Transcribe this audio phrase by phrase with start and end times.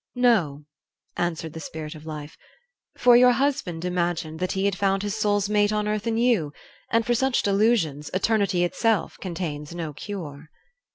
[0.15, 0.63] "No,"
[1.15, 2.35] answered the Spirit of Life,
[2.97, 6.53] "for your husband imagined that he had found his soul's mate on earth in you;
[6.91, 10.49] and for such delusions eternity itself contains no cure."